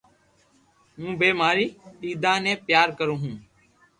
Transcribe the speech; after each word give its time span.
ھون 0.97 1.11
بي 1.19 1.29
ماري 1.39 1.65
ئيتا 2.03 2.33
ني 2.43 2.53
پيار 2.67 2.87
ڪرو 2.97 3.15
ھون 3.21 3.33